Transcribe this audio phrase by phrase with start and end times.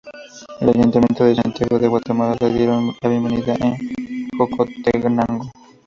[0.59, 3.77] El Ayuntamiento de Santiago de Guatemala le dieron la bienvenida en
[4.35, 5.51] Jocotenango.